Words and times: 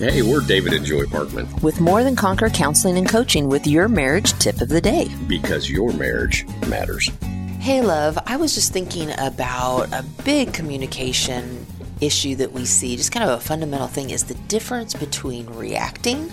Hey, 0.00 0.22
we're 0.22 0.40
David 0.40 0.72
and 0.72 0.84
Joy 0.84 1.02
Parkman. 1.02 1.62
With 1.62 1.78
More 1.78 2.02
Than 2.02 2.16
Conquer 2.16 2.48
Counseling 2.48 2.96
and 2.96 3.06
Coaching 3.06 3.48
with 3.48 3.66
your 3.66 3.86
marriage 3.86 4.32
tip 4.38 4.62
of 4.62 4.70
the 4.70 4.80
day. 4.80 5.08
Because 5.28 5.68
your 5.70 5.92
marriage 5.92 6.46
matters. 6.68 7.10
Hey, 7.58 7.82
love, 7.82 8.18
I 8.26 8.36
was 8.36 8.54
just 8.54 8.72
thinking 8.72 9.10
about 9.18 9.92
a 9.92 10.02
big 10.24 10.54
communication 10.54 11.66
issue 12.00 12.34
that 12.36 12.52
we 12.52 12.64
see, 12.64 12.96
just 12.96 13.12
kind 13.12 13.28
of 13.28 13.38
a 13.38 13.42
fundamental 13.42 13.88
thing, 13.88 14.08
is 14.08 14.24
the 14.24 14.34
difference 14.48 14.94
between 14.94 15.46
reacting 15.50 16.30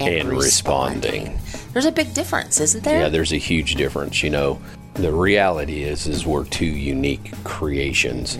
and, 0.00 0.08
And 0.08 0.28
responding. 0.30 1.34
responding. 1.34 1.72
There's 1.74 1.84
a 1.84 1.92
big 1.92 2.14
difference, 2.14 2.58
isn't 2.58 2.84
there? 2.84 3.02
Yeah, 3.02 3.08
there's 3.10 3.32
a 3.32 3.36
huge 3.38 3.74
difference. 3.74 4.22
You 4.22 4.30
know, 4.30 4.58
the 4.94 5.12
reality 5.12 5.82
is, 5.82 6.06
is 6.06 6.24
we're 6.24 6.46
two 6.46 6.64
unique 6.64 7.32
creations. 7.44 8.38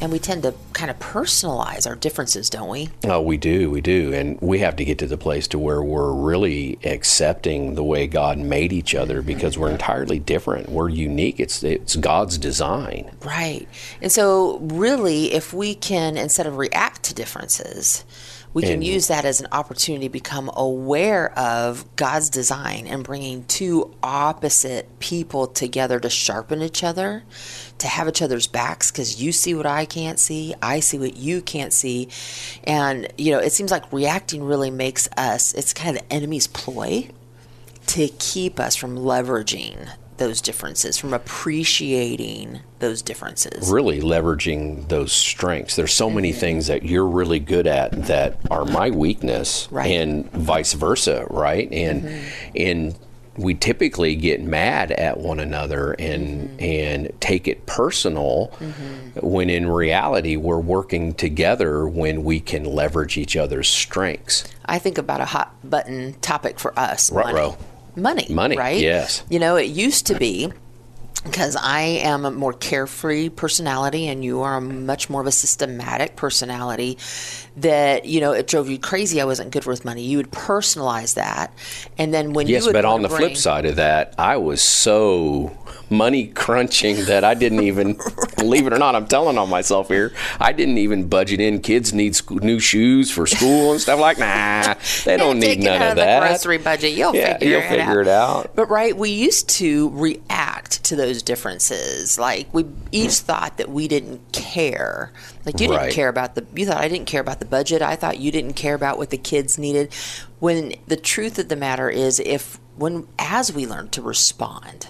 and 0.00 0.12
we 0.12 0.20
tend 0.20 0.44
to 0.44 0.54
kind 0.80 0.90
of 0.90 0.98
personalize 0.98 1.86
our 1.86 1.94
differences, 1.94 2.48
don't 2.48 2.70
we? 2.70 2.88
Oh, 3.04 3.20
we 3.20 3.36
do, 3.36 3.70
we 3.70 3.82
do, 3.82 4.14
and 4.14 4.40
we 4.40 4.60
have 4.60 4.76
to 4.76 4.84
get 4.84 4.96
to 5.00 5.06
the 5.06 5.18
place 5.18 5.46
to 5.48 5.58
where 5.58 5.82
we're 5.82 6.12
really 6.12 6.78
accepting 6.84 7.74
the 7.74 7.84
way 7.84 8.06
God 8.06 8.38
made 8.38 8.72
each 8.72 8.94
other 8.94 9.20
because 9.20 9.58
we're 9.58 9.70
entirely 9.70 10.18
different. 10.18 10.70
We're 10.70 10.88
unique. 10.88 11.38
It's 11.38 11.62
it's 11.62 11.96
God's 11.96 12.38
design. 12.38 13.14
Right. 13.22 13.68
And 14.00 14.10
so, 14.10 14.58
really, 14.60 15.34
if 15.34 15.52
we 15.52 15.74
can, 15.74 16.16
instead 16.16 16.46
of 16.46 16.56
react 16.56 17.02
to 17.04 17.14
differences, 17.14 18.04
we 18.52 18.62
can 18.62 18.72
And- 18.72 18.84
use 18.84 19.06
that 19.06 19.24
as 19.24 19.40
an 19.40 19.46
opportunity 19.52 20.06
to 20.06 20.12
become 20.12 20.50
aware 20.56 21.30
of 21.38 21.84
God's 21.96 22.28
design 22.30 22.86
and 22.88 23.04
bringing 23.04 23.44
two 23.44 23.94
opposite 24.02 24.98
people 24.98 25.46
together 25.46 26.00
to 26.00 26.10
sharpen 26.10 26.60
each 26.62 26.82
other, 26.82 27.22
to 27.78 27.86
have 27.86 28.08
each 28.08 28.20
other's 28.20 28.46
backs 28.48 28.90
because 28.90 29.22
you 29.22 29.30
see 29.32 29.54
what 29.54 29.66
I 29.66 29.84
can't 29.84 30.18
see, 30.18 30.54
I 30.60 30.69
see 30.78 30.98
what 30.98 31.16
you 31.16 31.42
can't 31.42 31.72
see. 31.72 32.08
And, 32.62 33.12
you 33.18 33.32
know, 33.32 33.40
it 33.40 33.52
seems 33.52 33.72
like 33.72 33.92
reacting 33.92 34.44
really 34.44 34.70
makes 34.70 35.08
us, 35.16 35.52
it's 35.54 35.74
kind 35.74 35.96
of 35.96 36.02
the 36.02 36.12
enemy's 36.12 36.46
ploy 36.46 37.08
to 37.86 38.08
keep 38.20 38.60
us 38.60 38.76
from 38.76 38.96
leveraging 38.96 39.88
those 40.18 40.40
differences, 40.42 40.98
from 40.98 41.14
appreciating 41.14 42.60
those 42.78 43.00
differences. 43.02 43.70
Really 43.70 44.00
leveraging 44.00 44.86
those 44.88 45.12
strengths. 45.12 45.76
There's 45.76 45.94
so 45.94 46.10
many 46.10 46.30
mm-hmm. 46.30 46.38
things 46.38 46.66
that 46.66 46.84
you're 46.84 47.06
really 47.06 47.40
good 47.40 47.66
at 47.66 47.90
that 48.04 48.36
are 48.50 48.66
my 48.66 48.90
weakness, 48.90 49.66
Right. 49.70 49.90
and 49.90 50.30
vice 50.30 50.74
versa, 50.74 51.26
right? 51.30 51.72
And 51.72 52.04
mm-hmm. 52.04 52.24
and 52.54 52.98
we 53.40 53.54
typically 53.54 54.14
get 54.14 54.42
mad 54.42 54.92
at 54.92 55.18
one 55.18 55.40
another 55.40 55.92
and 55.92 56.48
mm-hmm. 56.48 56.62
and 56.62 57.12
take 57.20 57.48
it 57.48 57.66
personal 57.66 58.52
mm-hmm. 58.58 59.26
when 59.26 59.50
in 59.50 59.68
reality 59.68 60.36
we're 60.36 60.60
working 60.60 61.14
together 61.14 61.86
when 61.86 62.24
we 62.24 62.40
can 62.40 62.64
leverage 62.64 63.16
each 63.16 63.36
other's 63.36 63.68
strengths. 63.68 64.44
I 64.66 64.78
think 64.78 64.98
about 64.98 65.20
a 65.20 65.24
hot 65.24 65.54
button 65.68 66.14
topic 66.20 66.58
for 66.58 66.78
us 66.78 67.10
money. 67.10 67.32
Ruh-roh. 67.32 67.56
Money. 67.96 68.26
Money, 68.30 68.56
right? 68.56 68.80
yes. 68.80 69.24
You 69.28 69.38
know, 69.38 69.56
it 69.56 69.64
used 69.64 70.06
to 70.06 70.14
be 70.14 70.52
because 71.24 71.54
I 71.56 71.80
am 71.80 72.24
a 72.24 72.30
more 72.30 72.52
carefree 72.52 73.28
personality 73.28 74.08
and 74.08 74.24
you 74.24 74.40
are 74.40 74.56
a 74.56 74.60
much 74.60 75.10
more 75.10 75.20
of 75.20 75.26
a 75.26 75.32
systematic 75.32 76.16
personality 76.16 76.96
that, 77.56 78.06
you 78.06 78.20
know, 78.20 78.32
it 78.32 78.46
drove 78.46 78.70
you 78.70 78.78
crazy 78.78 79.20
I 79.20 79.24
wasn't 79.26 79.50
good 79.50 79.66
with 79.66 79.84
money. 79.84 80.02
You 80.02 80.16
would 80.16 80.30
personalize 80.30 81.14
that. 81.14 81.52
And 81.98 82.14
then 82.14 82.32
when 82.32 82.46
Yes, 82.46 82.66
you 82.66 82.72
but 82.72 82.84
on 82.84 83.02
the 83.02 83.08
flip 83.08 83.36
side 83.36 83.66
of 83.66 83.76
that, 83.76 84.14
I 84.18 84.38
was 84.38 84.62
so 84.62 85.56
money 85.90 86.28
crunching 86.28 87.04
that 87.04 87.22
I 87.24 87.34
didn't 87.34 87.64
even 87.64 87.98
believe 88.38 88.66
it 88.66 88.72
or 88.72 88.78
not. 88.78 88.94
I'm 88.94 89.06
telling 89.06 89.36
on 89.36 89.50
myself 89.50 89.88
here. 89.88 90.14
I 90.38 90.52
didn't 90.52 90.78
even 90.78 91.08
budget 91.08 91.40
in. 91.40 91.60
Kids 91.60 91.92
need 91.92 92.16
sc- 92.16 92.30
new 92.30 92.60
shoes 92.60 93.10
for 93.10 93.26
school 93.26 93.72
and 93.72 93.80
stuff 93.80 94.00
like. 94.00 94.18
Nah, 94.18 94.74
they 95.04 95.16
don't 95.16 95.38
need 95.38 95.60
none 95.62 95.82
of 95.82 95.90
of 95.90 95.96
that. 95.96 96.20
grocery 96.20 96.58
budget. 96.58 96.92
You'll 96.92 97.14
yeah, 97.14 97.34
figure 97.36 97.48
you'll 97.48 97.60
it 97.60 97.68
figure 97.68 98.00
out. 98.00 98.06
it 98.06 98.08
out. 98.08 98.56
But 98.56 98.70
right, 98.70 98.96
we 98.96 99.10
used 99.10 99.48
to 99.50 99.90
react 99.90 100.39
to 100.70 100.96
those 100.96 101.22
differences. 101.22 102.18
Like 102.18 102.52
we 102.52 102.64
each 102.92 103.10
mm. 103.10 103.22
thought 103.22 103.56
that 103.58 103.70
we 103.70 103.88
didn't 103.88 104.32
care. 104.32 105.12
Like 105.44 105.60
you 105.60 105.68
didn't 105.68 105.92
care 105.92 106.08
about 106.08 106.34
the 106.34 106.46
you 106.54 106.66
thought 106.66 106.78
I 106.78 106.88
didn't 106.88 107.06
care 107.06 107.20
about 107.20 107.40
the 107.40 107.46
budget. 107.46 107.82
I 107.82 107.96
thought 107.96 108.18
you 108.18 108.30
didn't 108.30 108.54
care 108.54 108.74
about 108.74 108.98
what 108.98 109.10
the 109.10 109.18
kids 109.18 109.58
needed. 109.58 109.92
When 110.38 110.74
the 110.86 110.96
truth 110.96 111.38
of 111.38 111.48
the 111.48 111.56
matter 111.56 111.90
is 111.90 112.20
if 112.20 112.58
when 112.76 113.06
as 113.18 113.52
we 113.52 113.66
learn 113.66 113.88
to 113.90 114.02
respond, 114.02 114.88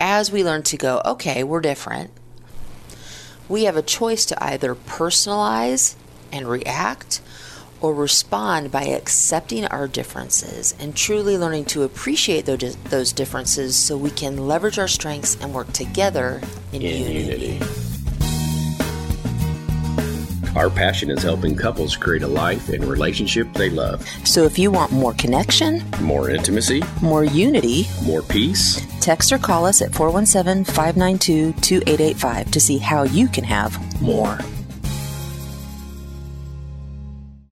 as 0.00 0.32
we 0.32 0.42
learn 0.42 0.62
to 0.64 0.76
go, 0.76 1.00
okay, 1.04 1.44
we're 1.44 1.60
different. 1.60 2.10
We 3.48 3.64
have 3.64 3.76
a 3.76 3.82
choice 3.82 4.24
to 4.26 4.42
either 4.42 4.74
personalize 4.74 5.94
and 6.32 6.48
react 6.48 7.20
or 7.82 7.92
respond 7.94 8.70
by 8.70 8.84
accepting 8.84 9.64
our 9.66 9.88
differences 9.88 10.74
and 10.78 10.96
truly 10.96 11.36
learning 11.36 11.64
to 11.66 11.82
appreciate 11.82 12.46
those, 12.46 12.76
those 12.90 13.12
differences 13.12 13.76
so 13.76 13.96
we 13.96 14.10
can 14.10 14.36
leverage 14.48 14.78
our 14.78 14.88
strengths 14.88 15.36
and 15.42 15.52
work 15.52 15.70
together 15.72 16.40
in, 16.72 16.82
In 16.82 17.06
unity. 17.08 17.46
unity. 17.58 17.66
Our 20.54 20.68
passion 20.68 21.10
is 21.10 21.22
helping 21.22 21.56
couples 21.56 21.96
create 21.96 22.22
a 22.22 22.26
life 22.28 22.68
and 22.68 22.84
relationship 22.84 23.50
they 23.54 23.70
love. 23.70 24.06
So 24.24 24.44
if 24.44 24.58
you 24.58 24.70
want 24.70 24.92
more 24.92 25.14
connection, 25.14 25.82
More 26.02 26.28
intimacy, 26.28 26.82
more 27.00 27.24
unity, 27.24 27.86
more 28.04 28.20
peace. 28.20 28.86
text 29.00 29.32
or 29.32 29.38
call 29.38 29.64
us 29.64 29.80
at 29.80 29.94
417 29.94 30.64
592 30.74 31.52
2885 31.62 32.50
to 32.50 32.60
see 32.60 32.76
how 32.76 33.04
you 33.04 33.28
can 33.28 33.44
have 33.44 33.78
more. 34.02 34.38